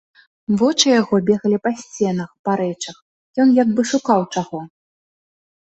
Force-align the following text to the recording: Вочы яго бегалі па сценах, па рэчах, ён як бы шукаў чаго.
Вочы 0.59 0.87
яго 1.01 1.15
бегалі 1.27 1.57
па 1.67 1.71
сценах, 1.81 2.29
па 2.49 2.57
рэчах, 2.63 2.97
ён 3.47 3.55
як 3.63 3.69
бы 3.77 3.81
шукаў 3.91 4.21
чаго. 4.33 4.59